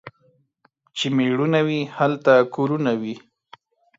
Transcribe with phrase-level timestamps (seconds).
[0.97, 3.15] چي مړونه وي، هلته کورونه وي.